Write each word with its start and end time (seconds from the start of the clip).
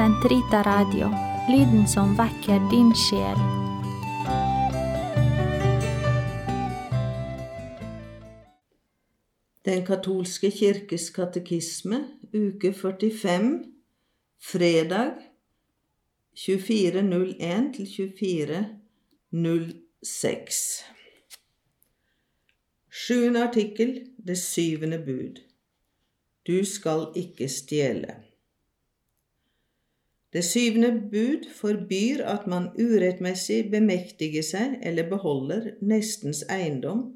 Sentrita 0.00 0.62
Radio, 0.62 1.08
lyden 1.48 1.88
som 1.88 2.16
vekker 2.16 2.70
din 2.70 2.94
sjel. 2.96 3.36
Den 9.68 9.84
katolske 9.84 10.50
kirkes 10.56 11.10
katekisme, 11.12 11.98
uke 12.32 12.72
45, 12.72 13.64
fredag 14.40 15.20
24.01 16.32 17.76
til 17.76 17.86
24.06. 18.16 18.64
Sjuende 22.88 23.44
artikkel, 23.50 24.08
det 24.16 24.38
syvende 24.38 24.98
bud. 25.04 25.44
Du 26.48 26.64
skal 26.64 27.12
ikke 27.20 27.52
stjele. 27.52 28.29
Det 30.30 30.44
syvende 30.46 30.92
bud 31.10 31.48
forbyr 31.54 32.22
at 32.22 32.46
man 32.46 32.68
urettmessig 32.78 33.64
bemektiger 33.72 34.44
seg 34.46 34.76
eller 34.86 35.08
beholder 35.10 35.72
nestens 35.82 36.44
eiendom 36.46 37.08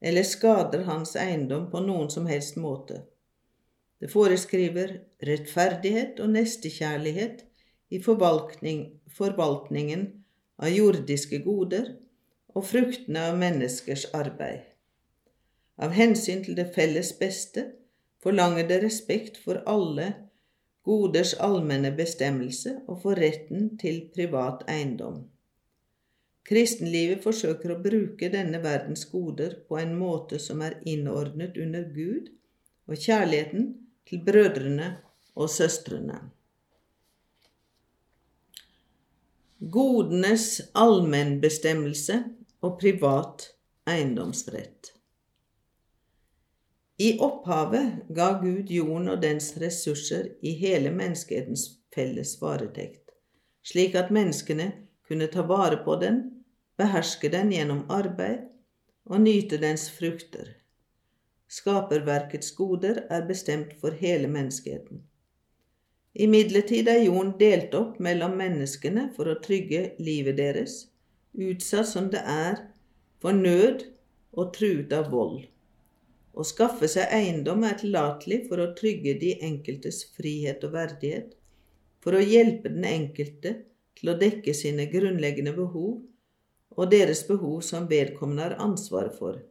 eller 0.00 0.24
skader 0.28 0.84
hans 0.84 1.14
eiendom 1.16 1.70
på 1.72 1.80
noen 1.84 2.10
som 2.12 2.28
helst 2.28 2.58
måte. 2.60 3.02
Det 4.00 4.08
foreskriver 4.12 4.92
rettferdighet 5.24 6.20
og 6.20 6.32
nestekjærlighet 6.36 7.44
i 7.92 8.00
forvaltning, 8.00 8.86
forvaltningen 9.12 10.06
av 10.60 10.72
jordiske 10.72 11.40
goder 11.44 11.94
og 12.54 12.64
fruktene 12.68 13.26
av 13.30 13.40
menneskers 13.40 14.06
arbeid. 14.16 14.64
Av 15.80 15.92
hensyn 15.96 16.44
til 16.44 16.56
det 16.56 16.70
felles 16.76 17.12
beste 17.16 17.70
forlanger 18.20 18.68
det 18.68 18.82
respekt 18.84 19.40
for 19.40 19.62
alle 19.68 20.12
goders 20.86 21.34
allmenne 21.34 21.90
bestemmelse 21.96 22.78
og 22.88 23.02
for 23.02 23.20
retten 23.20 23.74
til 23.80 24.02
privat 24.14 24.64
eiendom. 24.70 25.22
Kristenlivet 26.50 27.22
forsøker 27.22 27.74
å 27.74 27.80
bruke 27.84 28.30
denne 28.32 28.58
verdens 28.64 29.04
goder 29.10 29.58
på 29.68 29.78
en 29.78 29.92
måte 29.98 30.40
som 30.42 30.62
er 30.66 30.80
innordnet 30.88 31.58
under 31.60 31.84
Gud 31.94 32.32
og 32.90 32.96
kjærligheten 32.98 33.68
til 34.08 34.22
brødrene 34.26 34.90
og 35.36 35.50
søstrene. 35.52 36.18
Godenes 39.60 40.46
allmennbestemmelse 40.74 42.16
og 42.64 42.78
privat 42.80 43.50
eiendomsrett. 43.88 44.94
I 47.00 47.14
opphavet 47.18 48.08
ga 48.12 48.26
Gud 48.42 48.70
jorden 48.70 49.06
og 49.08 49.22
dens 49.22 49.54
ressurser 49.62 50.26
i 50.44 50.50
hele 50.60 50.90
menneskehetens 50.92 51.62
felles 51.94 52.34
varetekt, 52.42 53.14
slik 53.64 53.94
at 53.96 54.10
menneskene 54.12 54.66
kunne 55.08 55.30
ta 55.32 55.46
vare 55.48 55.78
på 55.86 55.94
den, 56.02 56.18
beherske 56.76 57.30
den 57.32 57.54
gjennom 57.54 57.86
arbeid 57.88 58.42
og 59.08 59.22
nyte 59.24 59.56
dens 59.62 59.86
frukter. 59.94 60.50
Skaperverkets 61.48 62.52
goder 62.58 63.00
er 63.08 63.24
bestemt 63.30 63.72
for 63.80 63.96
hele 63.96 64.28
menneskeheten. 64.28 65.00
Imidlertid 66.14 66.90
er 66.92 67.00
jorden 67.06 67.32
delt 67.40 67.74
opp 67.80 67.96
mellom 68.02 68.36
menneskene 68.42 69.06
for 69.16 69.30
å 69.30 69.38
trygge 69.40 69.94
livet 70.02 70.36
deres, 70.36 70.76
utsatt 71.32 71.88
som 71.94 72.12
det 72.12 72.20
er 72.28 72.60
for 73.24 73.32
nød 73.32 73.86
og 74.36 74.52
truet 74.58 74.92
av 74.92 75.08
vold. 75.14 75.46
Å 76.30 76.46
skaffe 76.46 76.88
seg 76.88 77.10
eiendom 77.12 77.64
er 77.66 77.78
tillatelig 77.80 78.44
for 78.48 78.62
å 78.62 78.70
trygge 78.78 79.16
de 79.18 79.34
enkeltes 79.46 80.04
frihet 80.14 80.62
og 80.66 80.76
verdighet, 80.76 81.34
for 82.00 82.16
å 82.16 82.22
hjelpe 82.22 82.70
den 82.72 82.86
enkelte 82.86 83.56
til 83.98 84.12
å 84.12 84.18
dekke 84.20 84.54
sine 84.56 84.86
grunnleggende 84.92 85.52
behov 85.56 85.98
og 86.78 86.90
deres 86.92 87.24
behov 87.28 87.60
som 87.66 87.88
vedkommende 87.90 88.46
har 88.46 88.56
ansvaret 88.62 89.16
for. 89.18 89.42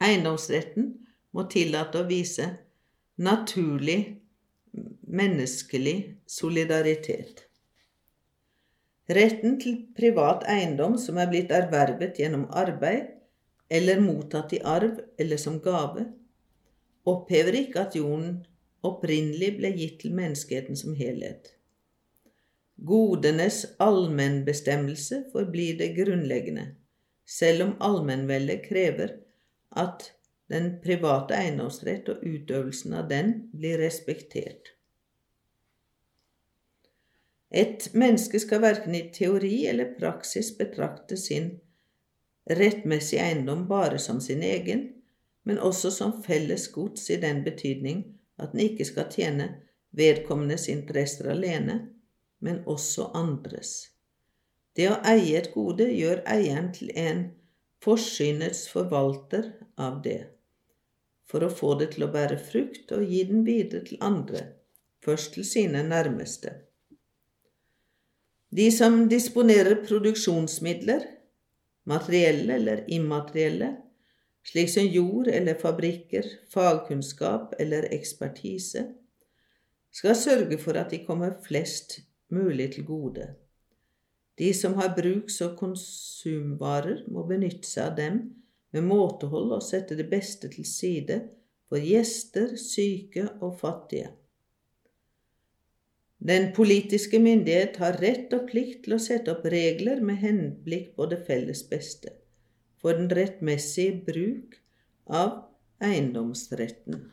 Eiendomsretten 0.00 0.94
må 1.36 1.44
tillate 1.52 2.00
å 2.00 2.08
vise 2.08 2.46
naturlig 3.20 3.98
menneskelig 5.10 5.96
solidaritet. 6.30 7.44
Retten 9.10 9.58
til 9.60 9.80
privat 9.96 10.46
eiendom 10.48 10.94
som 11.02 11.18
er 11.18 11.28
blitt 11.28 11.50
ervervet 11.52 12.20
gjennom 12.22 12.46
arbeid 12.54 13.10
eller 13.70 14.00
mottatt 14.02 14.52
i 14.52 14.60
arv 14.66 14.98
eller 15.18 15.38
som 15.38 15.60
gave, 15.62 16.04
opphever 17.06 17.56
ikke 17.62 17.86
at 17.86 17.96
jorden 17.96 18.40
opprinnelig 18.86 19.54
ble 19.58 19.70
gitt 19.76 20.00
til 20.02 20.14
menneskeheten 20.16 20.78
som 20.78 20.96
helhet. 20.98 21.52
Godenes 22.80 23.62
allmennbestemmelse 23.78 25.24
forblir 25.32 25.76
det 25.78 25.92
grunnleggende, 25.98 26.70
selv 27.28 27.66
om 27.68 27.74
allmennveldet 27.84 28.64
krever 28.66 29.18
at 29.76 30.10
den 30.50 30.72
private 30.82 31.36
eiendomsrett 31.36 32.08
og 32.10 32.24
utøvelsen 32.26 32.96
av 32.96 33.10
den 33.12 33.34
blir 33.52 33.78
respektert. 33.78 34.72
Et 37.50 37.86
menneske 37.98 38.38
skal 38.40 38.62
verken 38.62 38.94
i 38.94 39.08
teori 39.14 39.66
eller 39.70 39.94
praksis 39.98 40.52
betrakte 40.58 41.18
sin 41.18 41.52
rettmessige 42.48 43.22
eiendom 43.22 43.66
bare 43.68 43.98
som 43.98 44.20
sin 44.20 44.42
egen, 44.42 44.88
men 45.44 45.58
også 45.58 45.90
som 45.90 46.22
felles 46.22 46.68
gods 46.72 47.10
i 47.10 47.18
den 47.20 47.44
betydning 47.44 48.04
at 48.40 48.52
den 48.52 48.64
ikke 48.64 48.86
skal 48.88 49.08
tjene 49.12 49.48
vedkommendes 49.96 50.68
interesser 50.68 51.30
alene, 51.32 51.80
men 52.40 52.62
også 52.66 53.10
andres. 53.14 53.90
Det 54.76 54.86
å 54.88 55.00
eie 55.04 55.36
et 55.40 55.50
gode 55.52 55.88
gjør 55.90 56.22
eieren 56.30 56.70
til 56.72 56.92
en 56.96 57.24
forsynets 57.84 58.66
forvalter 58.70 59.50
av 59.80 60.00
det, 60.04 60.22
for 61.28 61.44
å 61.44 61.52
få 61.52 61.74
det 61.80 61.92
til 61.94 62.06
å 62.06 62.12
bære 62.12 62.38
frukt 62.40 62.92
og 62.96 63.04
gi 63.04 63.24
den 63.28 63.44
videre 63.46 63.84
til 63.88 64.00
andre, 64.04 64.44
først 65.04 65.34
til 65.36 65.46
sine 65.48 65.82
nærmeste. 65.86 66.54
De 68.50 68.66
som 68.74 69.04
disponerer 69.10 69.82
produksjonsmidler, 69.84 71.04
materielle 71.90 72.56
eller 72.56 72.84
immaterielle, 72.92 73.74
slik 74.46 74.70
som 74.72 74.86
jord 74.86 75.28
eller 75.28 75.58
fabrikker, 75.60 76.26
fagkunnskap 76.52 77.54
eller 77.60 77.90
ekspertise, 77.94 78.86
skal 79.90 80.16
sørge 80.16 80.58
for 80.62 80.78
at 80.78 80.92
de 80.94 81.02
kommer 81.04 81.34
flest 81.44 81.98
mulig 82.30 82.70
til 82.76 82.86
gode. 82.86 83.26
De 84.38 84.52
som 84.54 84.74
har 84.78 84.94
bruks- 84.96 85.40
og 85.44 85.58
konsumvarer, 85.58 87.02
må 87.10 87.26
benytte 87.28 87.68
seg 87.68 87.90
av 87.90 87.96
dem 87.98 88.20
med 88.72 88.86
måtehold 88.86 89.52
og 89.56 89.66
sette 89.66 89.98
det 89.98 90.06
beste 90.08 90.48
til 90.48 90.64
side 90.64 91.18
for 91.68 91.82
gjester, 91.82 92.54
syke 92.56 93.26
og 93.42 93.58
fattige. 93.60 94.14
Den 96.20 96.50
politiske 96.52 97.16
myndighet 97.18 97.78
har 97.80 97.96
rett 98.02 98.32
og 98.36 98.50
plikt 98.50 98.82
til 98.84 98.98
å 98.98 99.00
sette 99.00 99.32
opp 99.32 99.46
regler 99.48 100.02
med 100.04 100.20
henblikk 100.20 100.90
på 100.98 101.06
det 101.08 101.22
felles 101.24 101.62
beste, 101.70 102.12
for 102.76 102.92
den 102.92 103.08
rettmessige 103.08 104.02
bruk 104.04 104.58
av 105.08 105.46
eiendomsretten. 105.80 107.06